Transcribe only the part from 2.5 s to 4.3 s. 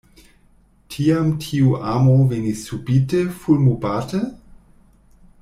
subite, fulmobate?